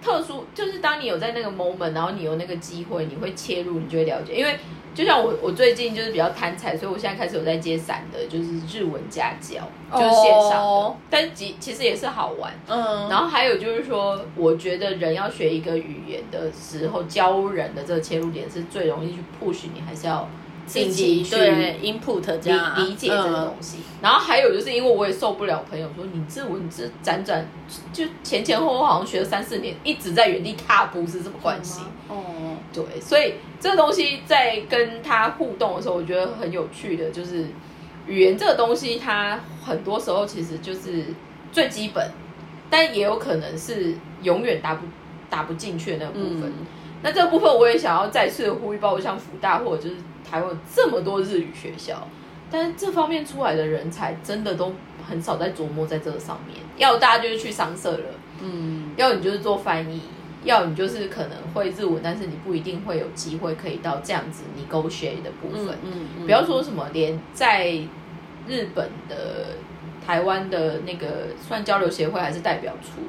[0.02, 4.34] 特殊就是当你有在那个 moment，然后你有那个机会，你会切入，你就会了解。
[4.34, 4.58] 因为
[4.94, 9.62] 就像我，我最近就是比较贪财，所以我现在开始有在接散的，就是日文家教，
[9.92, 12.52] 就是线上的，但其其实也是好玩。
[12.66, 20.28] 嗯，然后还有就是说，我觉得人要学一个语言的时候，教人的这个切入点是最容易去 push 你，还是要。
[20.66, 27.46] 自己去 input 这样理解这个东西，然后还有就是因为我也受不了朋友说你这文字辗转
[27.92, 31.82] 就前前后后好像学了三四年，一直在原地踏步是什么关系？
[32.08, 37.46] 哦，对，所以这个东西在跟他互动的时候，我觉得很有趣的，就是
[38.06, 41.06] 语言这个东西，它很多时候其实就是
[41.50, 42.10] 最基本，
[42.70, 44.86] 但也有可能是永远打不
[45.28, 46.52] 打不进去的那个部分。
[47.02, 49.96] 那这个部分我也想要再次呼吁，包括像福大或者就是。
[50.24, 52.08] 台湾这么多日语学校，
[52.50, 54.72] 但是这方面出来的人才真的都
[55.06, 56.56] 很少在琢磨在这个上面。
[56.78, 58.04] 要大家就是去商社了，
[58.40, 60.00] 嗯，要你就是做翻译，
[60.44, 65.76] 要你就是可能会日文，但是你不一定会有机会可以到这样子你 t e 的部分。
[65.84, 67.68] 嗯嗯，不要说什么连在
[68.48, 69.48] 日本的
[70.06, 73.02] 台湾的那个算交流协会还是代表处。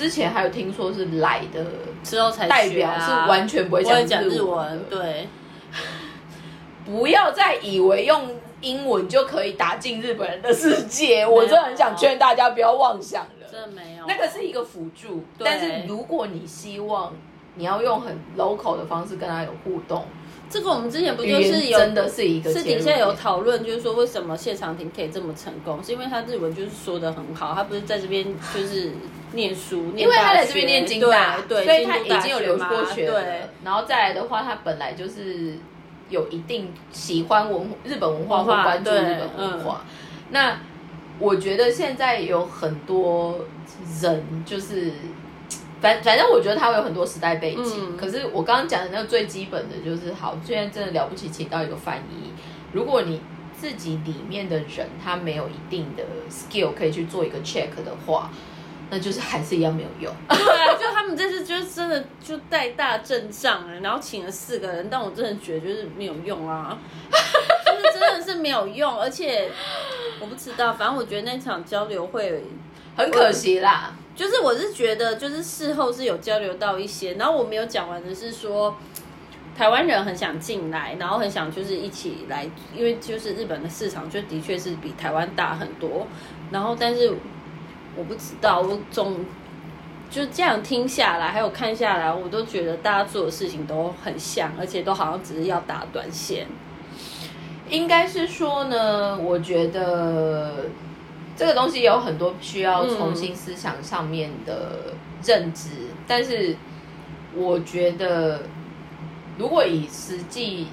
[0.00, 1.62] 之前还有听说是来的
[2.02, 5.28] 之后才代表是完全不会讲日文，对。
[6.86, 13.46] 不要再以为用英文就可以打进日本人的世界， 我真的很想劝大家不要妄想了。
[13.52, 15.22] 真的没有，那个是一个辅助。
[15.38, 17.12] 但是如果你希望
[17.56, 20.06] 你要用很 local 的方式跟他有互动。
[20.50, 28.90] 这个我们之前不就是有真的是一个私底下有讨论，就是说为什么谢长廷可以这么成功，是因为他日文就是说的很好，他不是在这边就是
[29.32, 33.42] 念书，因为他在这边念经大，对，所以他已经有留过学，对。
[33.64, 35.54] 然后再来的话，他本来就是
[36.08, 39.84] 有一定喜欢文日本文化或关注日本文化。
[40.30, 40.58] 那
[41.20, 43.38] 我觉得现在有很多
[44.02, 44.90] 人就是。
[45.80, 52.32] 反反正我觉得他会有很多时代背景，可是我刚刚讲的那个最基本的就是，好，虽然真的了不起，请到一个翻译，
[52.72, 53.20] 如果你
[53.52, 58.30] 自己里面的人他没有一定的 skill 可以去做一个 check 的话，
[58.90, 60.14] 那就是还是一样没有用。
[60.28, 66.76] 对啊，就他们这次就是真的就带大阵仗，然后请了四个人，但我真的觉得就是没有用啊，
[67.10, 69.50] 就是真的是没有用，而且
[70.20, 72.42] 我不知道，反正我觉得那场交流会
[72.96, 73.94] 很可惜啦。
[74.20, 78.76] 就是我是觉得，就是事后是有交流到一些，然后我没有讲完的是说，
[79.56, 86.06] 台湾人很想进来，然后很想就是一起来，因为就是日本的市场就的确是比台湾大很多，
[86.50, 87.10] 然后但是
[87.96, 89.24] 我不知道，我总
[90.10, 96.46] 就这样听下来，还有看下来，我都觉得大家做的事情都很像，而且都好像只是要打短线。
[97.70, 100.66] 应该是说呢，我觉得。
[101.40, 104.92] 这个东西有很多需要重新思想上面的
[105.24, 105.70] 认知，
[106.06, 106.54] 但是
[107.34, 108.42] 我觉得，
[109.38, 110.66] 如果以实际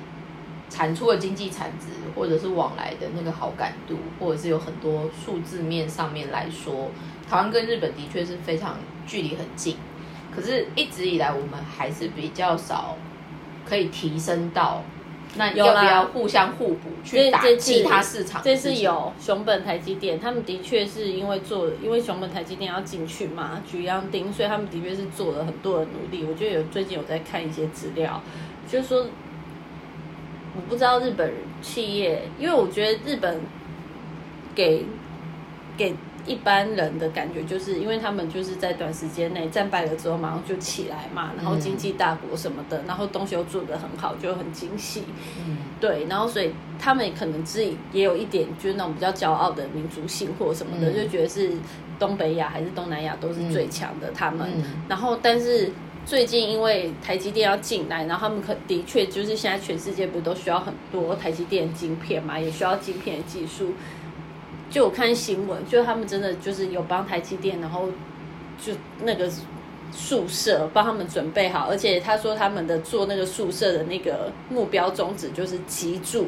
[0.70, 6.92] 产出的经济产值，或者是往来的那个好感度，或者是有很多数字面上面来说，
[7.30, 8.76] 台湾跟日本的确是非常
[9.08, 9.78] 距离很近，
[10.36, 12.98] 可是一直以来我们还是比较少
[13.66, 14.84] 可以提升到。
[15.38, 18.42] 那要不要互相互补去打其他市场？
[18.44, 26.26] 这是有熊本台积电，他们的确是因为做，因为熊本台积电要进去嘛，举样丁，所以他们的确是做了很多的努力。
[26.26, 28.22] 我觉得有最近有在看一些资料，
[28.68, 29.06] 就是说，
[30.56, 33.40] 我不知道日本企业，因为我觉得日本
[34.56, 34.86] 给
[35.78, 35.94] 给。
[36.28, 45.04] 一般人的感觉就是，因为他们就是在短时间内战败了之后，马上就起来嘛，然后经济大国什么的，然后东西又做得很好，就很精细。
[45.40, 51.52] 嗯，对，然后所以他们可能自己也有一点，就是那种比较骄傲的民族性或什么的，就觉得是
[51.98, 54.12] 东北亚还是东南亚都是最强的。
[54.12, 54.48] 他们，
[54.90, 55.72] 然后但是
[56.06, 63.74] 最近因为台积电要进来，然后他们可的确就是现在全世界不都需要很多台积电晶片嘛，也需要晶片的技术。
[64.70, 67.88] 就我看新闻，就他们真的就是有帮台积电，然后
[68.62, 69.30] 就那个
[69.92, 76.28] 宿舍帮他们准备好，而且他说他们的做那个宿舍的那个目标宗旨就是急住，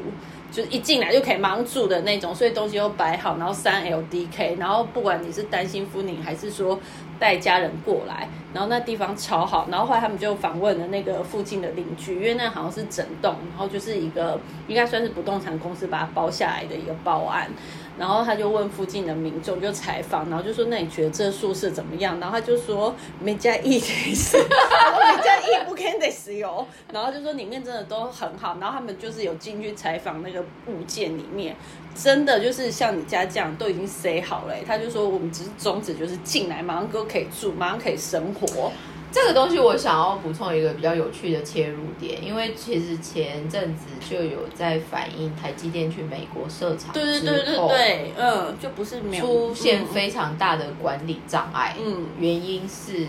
[0.49, 6.79] 就是一进来就可以忙住的那种，所以东西都摆好，然后三 LDK，然后不管你是担心夫宁还是说
[7.19, 17.51] 带家人过来，然后那地方超好，然后后来他们就访问了那个附近的邻居，因为那好像是整栋，然后就是一个应该算是不动产公司把它包下来的一个报案。
[17.99, 28.57] 然后他就问附近的民众，就采访，然后就说：“那你觉得这宿舍怎么样？”然后他就说：“没加一点是， 没加一不肯得石油。”然后就说里面真的都很好。
[28.61, 31.53] 然后他们就是有进去采访那个物件里面，
[31.93, 34.55] 真的就是像你家这样都已经塞好了。
[34.65, 38.71] 他就说：“我们只是宗旨就是进来马上都可以住，马上可以生活。”
[39.11, 51.75] 这个东西我想要补充一个比较有趣的切入点，因为其实前阵子就有在反映台积电去美国设厂之后，对，嗯，就不是出现非常大的管理障碍。
[51.83, 53.07] 嗯，原因是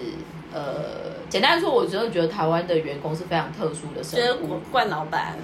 [0.54, 5.36] 呃，简单说，我真的觉得台湾的员工是非常特殊的生物，惯老板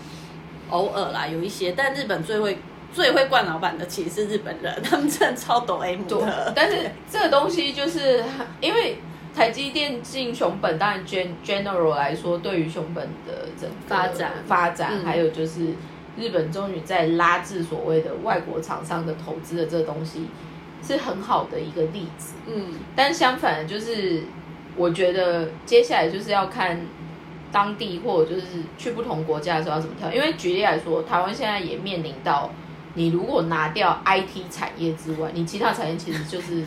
[0.71, 2.57] 偶尔啦有一些，但日本最会
[2.95, 6.51] 最会惯老板的其实是日本人，他们真的超懂 M 的。
[6.57, 8.25] 但是这个东西就是
[8.63, 8.97] 因为。
[9.37, 15.75] 台积电进熊本，当然 gen general 来说，对于熊本的整个发展发展，还有就是
[16.17, 20.27] 日本终于在拉至所谓的外国厂商的投资的这个东西，
[20.83, 22.33] 是很好的一个例子。
[22.47, 24.23] 嗯，但相反，就是
[24.75, 26.81] 我觉得接下来就是要看
[27.53, 28.47] 当地或者就是
[28.79, 30.11] 去不同国家的时候要怎么跳。
[30.11, 32.51] 因为举例来说，台湾现在也面临到
[32.95, 36.65] 你如果拿掉 IT 产业之外，你其他产业其实就是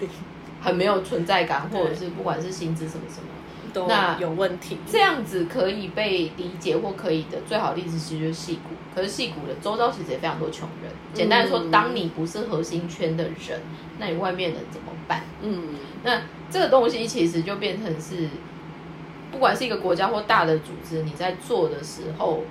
[0.60, 3.86] 很没有存在感，或者是不管是薪资什么什么。
[3.86, 8.70] 那有问题，这样子可以被理解或可以的最好例子其实就是戏骨。
[8.92, 10.90] 可是戏骨的周遭其实也非常多穷人。
[11.14, 13.60] 简单的说，当你不是核心圈的人，
[13.98, 15.22] 那你外面的怎么办？
[15.42, 18.28] 嗯，那这个东西其实就变成是，
[19.30, 22.42] 不管是一个国家或大的组织，你在做的时候，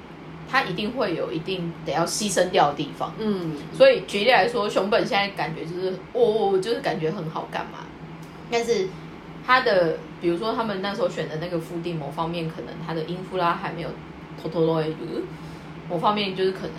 [0.49, 3.11] 它一定会有一定得要牺牲掉的地方。
[3.17, 7.79] 嗯，所以举例来说，熊本现在感觉就是哦，就是感觉很好干嘛，
[8.51, 8.87] 但是。
[9.49, 13.87] 他的，比如说他们那时候选的那个腹地，某方面可能他的音符拉还没有
[14.43, 14.85] 偷偷的，
[15.89, 16.73] 某方面就是可能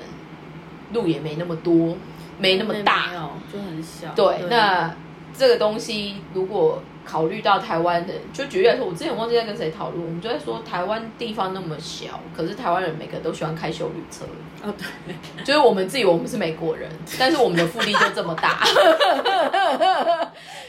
[0.93, 1.97] 路也没那么多，
[2.39, 3.07] 没那么大，
[3.51, 4.13] 就很小。
[4.15, 4.95] 对，那
[5.33, 14.27] 这个东西如果考虑到台湾的，就举例来说，我之前忘记在跟谁讨论，我们就在说台湾地方那么小，可是台湾人每个都喜欢开修旅车。
[14.63, 18.59] 哦，对，就是我们自己，我们是美国人，但是我们的腹地就这么大。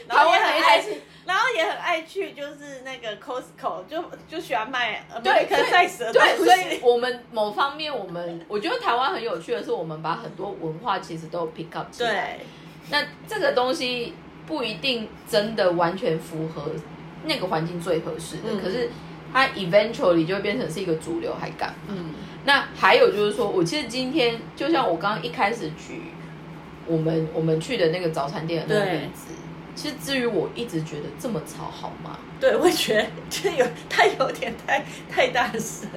[0.08, 1.02] 台湾很爱去。
[1.26, 12.10] 然后也很爱去，就是那个 Costco，就就喜欢卖对可赛蛇对，所以我们某方面，我们我觉得台湾很有趣的是，我们把很多文化其实都 pick up 起来。
[12.10, 12.46] 对，
[12.90, 14.14] 那这个东西
[14.50, 16.72] 不一定真的完全符合
[17.24, 18.90] 那个环境最合适的，可是
[19.32, 21.72] 它 eventually 就会变成是一个主流，还敢。
[21.86, 22.06] 嗯，
[22.44, 26.02] 那还有就是说，我其实今天就像我刚刚一开始举
[26.88, 29.34] 我们我们去的那个早餐店的那个例子。
[29.76, 32.18] 其实至于我一直觉得这么吵好吗？
[32.40, 35.88] 对，我觉得就有它有点太太大声。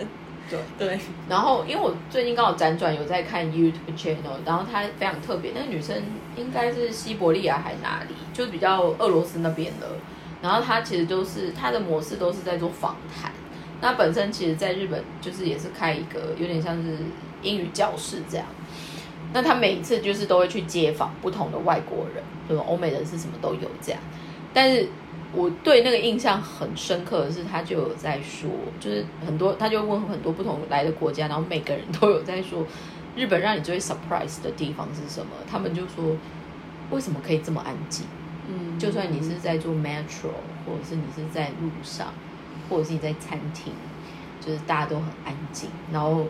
[0.78, 1.00] 对。
[1.30, 6.02] 然后因为我最近刚好辗转有在看 YouTube channel，然后她非常特别，那个女生
[6.36, 9.88] 应该是西伯利亚还哪里，就比较俄罗斯那边的。
[10.42, 13.32] 然后她其实都是她的模式都是在做访谈。
[13.82, 16.98] 那本身其实在日本就是也是开一个有点像是
[17.42, 18.46] 英语教室这样。
[19.34, 24.00] 那她每一次就是都会去接访不同的外国人，什么欧美人是什么都有这样。
[24.54, 24.88] 但是
[25.36, 32.66] 我对那个印象很深刻的是，他就有在说，就是很多他就问很多不同来的国家，然后每个人都有在说，
[33.16, 35.32] 日本让你最 surprise 的地方是什么？
[35.50, 36.16] 他们就说，
[36.92, 38.06] 为什么可以这么安静？
[38.48, 40.30] 嗯，就算你是在做 metro，
[40.66, 42.14] 或者是你是在路上，
[42.70, 43.74] 或者是你在餐厅，
[44.40, 46.26] 就是大家都很安静，然后。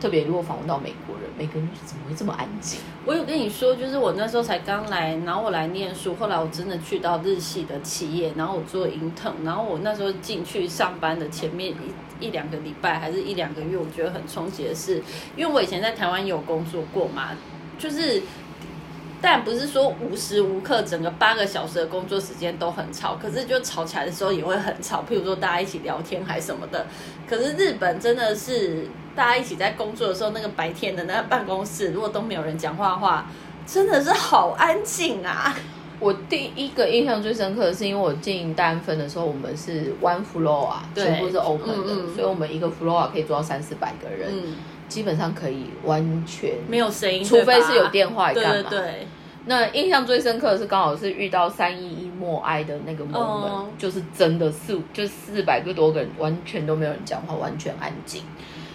[0.00, 2.80] 特别如果访问到美国人，美国人怎么会这么安静？
[3.06, 11.72] 我有跟你说，就是我那时候才刚来，然后我来念书，后来我真的去到日系的企业，然后我做 intern，然后我那时候进去上班的前面
[12.20, 15.02] 一一两个礼拜，还是一两个月，我觉得很冲击的是，
[15.36, 17.30] 因为我以前在台湾有工作过嘛，
[17.78, 18.22] 就是。
[19.24, 25.02] 但不是说无时无刻整个八个小时的工作时间都很吵，可是就吵起来的时候也会很吵。
[25.08, 26.86] 譬如说大家一起聊天还什么的。
[27.26, 33.26] 可是日本真的是大家一起在工作的时候，那个白天的那个办公室如果都没有人讲话的话，
[33.66, 35.56] 真的是好安静啊！
[35.98, 44.30] 我第一个印象最深刻的是，因为我进单分的时候，我们是 one floor 啊，全部是 open 的，所以我们一个 floor 可以坐到三四百个人。
[44.88, 48.70] 基本上可以完全没有声音，除非是有电话干嘛。
[48.70, 49.06] 对，
[49.46, 58.22] 那印象最深刻的是刚好是遇到三一一默哀的那个 moment，就是真的四就四百个多个人完全都没有人讲话，完全安静。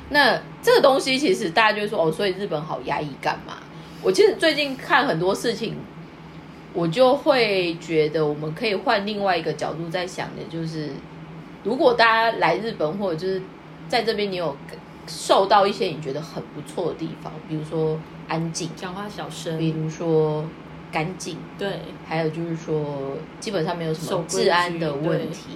[0.10, 3.58] 那这个东西其实大家就说哦，所以日本好压抑干嘛？
[4.02, 5.76] 我其实最近看很多事情，
[6.74, 10.90] 我就会觉得我们可以换另外一个角度在想的，就是
[11.64, 13.42] 如果大家来日本或者就是
[13.88, 14.56] 在这边你有。
[15.10, 20.46] 受到一些你觉得很不错的地方，比如说安静，讲话小声，比如说
[20.92, 25.50] 干净，对，还有就是说基本上没有什么治安的问题。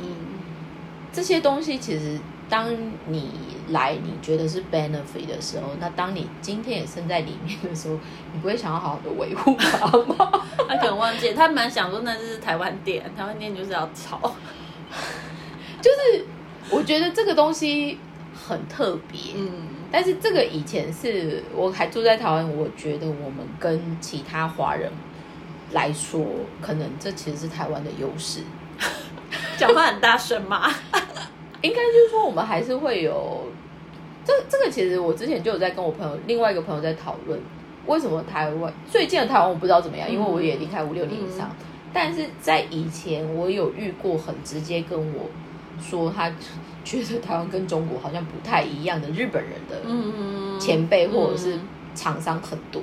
[1.11, 2.75] 这些东西其实当
[3.05, 3.29] 你
[3.69, 7.99] 来你觉得是 benefit 的时候，那当你今天也身在里面的时候，
[8.33, 10.43] 你不会想要好好的维护它吗？
[10.67, 14.19] 他可能忘记，他蛮想说那是台湾店，台湾店就是要吵，
[15.79, 16.25] 就是
[16.71, 17.99] 我觉得这个东西。
[18.45, 19.49] 很特别，嗯，
[19.91, 24.91] 但是这个以前是我还住在台湾，我觉得我们跟其他华人
[25.71, 26.25] 来说，
[26.61, 28.41] 可能这其实是台湾的优势。
[29.57, 30.69] 讲话很大声吗？
[31.61, 33.45] 应该就是说，我们还是会有
[34.25, 34.69] 这这个。
[34.69, 37.39] 其实我之前就有在跟我朋友另外一个朋友在讨论，
[37.85, 41.49] 为什么台湾最近的台湾我不知道怎么样，因为我也离开五六年以上。
[41.93, 45.29] 但是在以前，我有遇过很直接跟我
[45.81, 46.31] 说他。
[46.85, 51.57] 觉得台湾跟中国好像不太一样的日本人的前辈或者是
[51.95, 52.81] 厂商很多，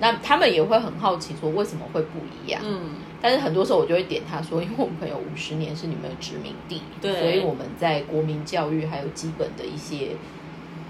[0.00, 2.62] 那他们也会很好奇说为什么会不一样。
[2.64, 10.16] 嗯，但是很多时候我就会点他说，因为我们朋友五十年是你们的殖民地，对，所以我们在国民教育还有基本的一些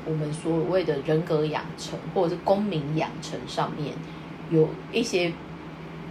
[0.06, 3.92] 我们所谓的人格养成或者是公民养成上面
[4.50, 5.32] 有一些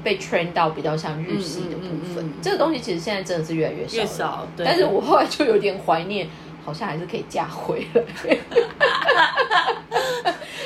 [0.05, 2.31] 被 train 到比较像日系的部分。
[2.39, 4.47] 这个东西其实现在真的是越来越少，越少。
[4.55, 6.29] 但是我后来就有点怀念，
[6.63, 8.03] 好像还是可以嫁回来。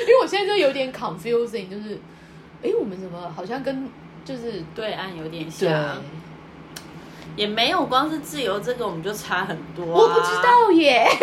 [0.02, 1.98] 因为我现在就有点 confusing，就是，
[2.62, 3.88] 哎，我们怎么好像跟
[4.24, 5.96] 就是对岸有点像？
[7.36, 9.84] 也没有，光是自由这个我们就差很多。
[9.86, 11.06] 我不知道耶。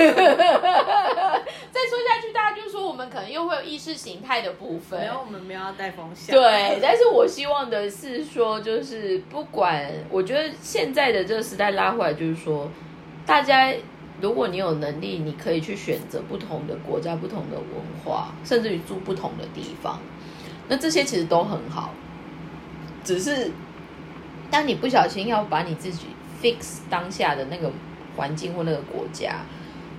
[1.70, 5.00] 再说下去，大家就说我们可能又会有意识形态的部分。
[5.00, 6.36] 没有，我们没有要带风向。
[6.36, 12.68] 对，但是我希望的是说，就是不管，我觉得现在的这个时代拉回来，就是说，
[13.26, 13.72] 大家
[14.20, 17.68] 如果你有能力，你可以去选择不同的国家、不同的文
[18.04, 20.00] 化，甚至于住不同的地方，
[20.68, 21.92] 那这些其实都很好，
[23.04, 23.52] 只是。
[24.50, 26.08] 当你不小心要把你自己
[26.42, 27.72] fix 当下的那个
[28.16, 29.42] 环境或那个国家，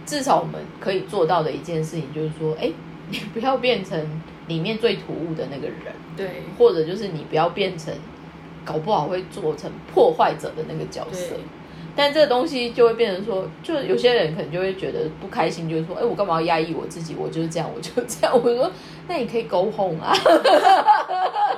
[0.06, 2.70] 至少我们可以做到的一件事情就是说，哎，
[3.10, 3.98] 你不要变成
[4.46, 7.92] 里面最突兀的那个人，对，或者就是你不要变成
[8.64, 11.34] 搞不好会做成破坏者的那个角色。
[11.96, 17.16] 但这个东西就会变成说，就有些人可能就会觉得不开心，就是说，哎，我干嘛要压抑我自己？
[17.18, 18.32] 我就是这样，我就这样。
[18.32, 18.70] 我说，
[19.08, 20.14] 那你可以沟通啊。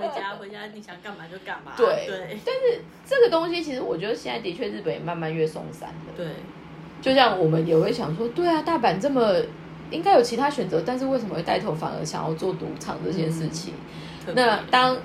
[0.01, 1.73] 回家，回家，你想干嘛就干嘛。
[1.77, 2.39] 对对。
[2.45, 6.13] 但是这个东西，其实我觉得现在的确日本也慢慢越松散了。
[6.17, 6.27] 对。
[7.03, 9.35] 就像我们也会想说，对啊，大阪这么
[9.91, 13.75] 应该有其他选择，但是为什么会带头反而想要做赌场这件事情？
[14.35, 14.97] 那当。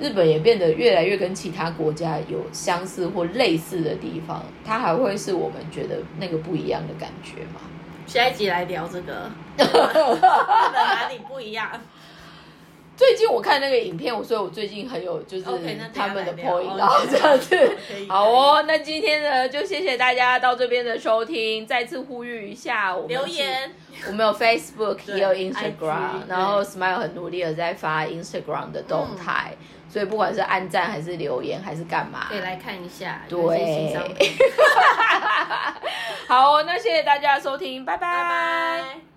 [0.00, 7.60] 日本也变得越来越跟其他国家有相似或类似的地方，它还会是我们觉得那个不一样的感觉吗？
[8.06, 11.70] 下一集来聊这个， 日本哪里不一样？
[13.02, 15.44] 最近我看那个影片，所以我最近很有就是
[15.92, 17.76] 他们的 point 这样子。
[18.08, 23.72] 好哦，那今天呢就谢谢大家到这边的收听，再次呼吁一下，我们留言，
[24.06, 29.56] 我们有 Facebook 也有 Instagram，然后 Smile 很努力的在发 Instagram 的动态。
[29.88, 33.22] 所以不管是按赞还是留言还是干嘛，可以来看一下。
[33.28, 33.36] 对，
[36.28, 39.11] 好，哦那谢谢大家收听，拜拜。